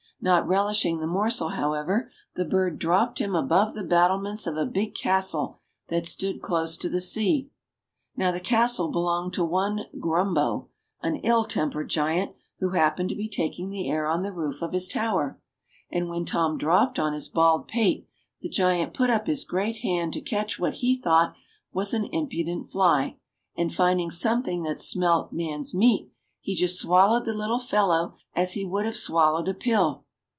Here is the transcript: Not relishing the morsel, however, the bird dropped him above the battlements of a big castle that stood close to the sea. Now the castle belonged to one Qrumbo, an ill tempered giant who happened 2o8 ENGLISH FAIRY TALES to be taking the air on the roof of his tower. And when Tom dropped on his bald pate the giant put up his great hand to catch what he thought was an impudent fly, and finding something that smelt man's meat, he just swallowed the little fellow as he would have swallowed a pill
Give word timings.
Not 0.23 0.47
relishing 0.47 0.99
the 0.99 1.07
morsel, 1.07 1.49
however, 1.49 2.11
the 2.35 2.45
bird 2.45 2.77
dropped 2.77 3.17
him 3.17 3.33
above 3.33 3.73
the 3.73 3.83
battlements 3.83 4.45
of 4.45 4.55
a 4.55 4.67
big 4.67 4.93
castle 4.93 5.57
that 5.87 6.05
stood 6.05 6.43
close 6.43 6.77
to 6.77 6.89
the 6.89 7.01
sea. 7.01 7.49
Now 8.15 8.31
the 8.31 8.39
castle 8.39 8.91
belonged 8.91 9.33
to 9.33 9.43
one 9.43 9.79
Qrumbo, 9.99 10.67
an 11.01 11.15
ill 11.23 11.43
tempered 11.43 11.89
giant 11.89 12.35
who 12.59 12.69
happened 12.69 13.09
2o8 13.09 13.13
ENGLISH 13.13 13.17
FAIRY 13.17 13.27
TALES 13.29 13.31
to 13.31 13.39
be 13.39 13.47
taking 13.49 13.69
the 13.71 13.89
air 13.89 14.05
on 14.05 14.21
the 14.21 14.31
roof 14.31 14.61
of 14.61 14.73
his 14.73 14.87
tower. 14.87 15.41
And 15.89 16.07
when 16.07 16.25
Tom 16.25 16.59
dropped 16.59 16.99
on 16.99 17.13
his 17.13 17.27
bald 17.27 17.67
pate 17.67 18.07
the 18.41 18.47
giant 18.49 18.93
put 18.93 19.09
up 19.09 19.25
his 19.25 19.43
great 19.43 19.77
hand 19.77 20.13
to 20.13 20.21
catch 20.21 20.59
what 20.59 20.75
he 20.75 20.97
thought 21.01 21.33
was 21.73 21.95
an 21.95 22.05
impudent 22.05 22.67
fly, 22.67 23.17
and 23.57 23.73
finding 23.73 24.11
something 24.11 24.61
that 24.61 24.79
smelt 24.79 25.33
man's 25.33 25.73
meat, 25.73 26.11
he 26.39 26.53
just 26.53 26.79
swallowed 26.79 27.25
the 27.25 27.33
little 27.33 27.57
fellow 27.59 28.13
as 28.35 28.53
he 28.53 28.63
would 28.63 28.85
have 28.85 28.95
swallowed 28.95 29.47
a 29.47 29.55
pill 29.55 30.05